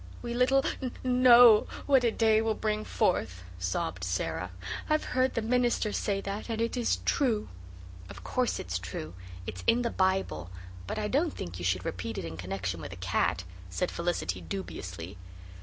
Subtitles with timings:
[0.23, 4.49] "We little k know what a day will bring forth," sobbed Sara.
[4.89, 7.49] "I've heard the minister say that and it is true."
[8.09, 9.13] "Of course it's true.
[9.45, 10.49] It's in the Bible;
[10.87, 14.41] but I don't think you should repeat it in connection with a cat," said Felicity
[14.41, 15.19] dubiously.